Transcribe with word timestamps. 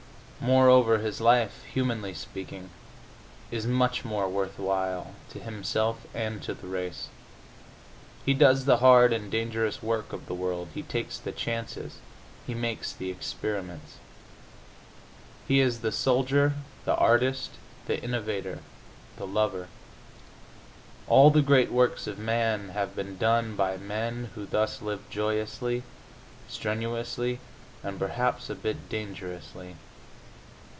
Moreover, 0.43 0.97
his 0.97 1.21
life, 1.21 1.61
humanly 1.71 2.15
speaking, 2.15 2.71
is 3.51 3.67
much 3.67 4.03
more 4.03 4.27
worth 4.27 4.57
while, 4.57 5.13
to 5.29 5.39
himself 5.39 6.07
and 6.15 6.41
to 6.41 6.55
the 6.55 6.65
race. 6.65 7.09
He 8.25 8.33
does 8.33 8.65
the 8.65 8.77
hard 8.77 9.13
and 9.13 9.29
dangerous 9.29 9.83
work 9.83 10.11
of 10.11 10.25
the 10.25 10.33
world, 10.33 10.69
he 10.73 10.81
takes 10.81 11.19
the 11.19 11.31
chances, 11.31 11.97
he 12.47 12.55
makes 12.55 12.91
the 12.91 13.11
experiments. 13.11 13.97
He 15.47 15.59
is 15.59 15.81
the 15.81 15.91
soldier, 15.91 16.55
the 16.85 16.95
artist, 16.95 17.51
the 17.85 18.01
innovator, 18.01 18.61
the 19.17 19.27
lover. 19.27 19.67
All 21.05 21.29
the 21.29 21.43
great 21.43 21.71
works 21.71 22.07
of 22.07 22.17
man 22.17 22.69
have 22.69 22.95
been 22.95 23.15
done 23.15 23.55
by 23.55 23.77
men 23.77 24.31
who 24.33 24.47
thus 24.47 24.81
lived 24.81 25.11
joyously, 25.11 25.83
strenuously, 26.47 27.39
and 27.83 27.99
perhaps 27.99 28.49
a 28.49 28.55
bit 28.55 28.89
dangerously. 28.89 29.75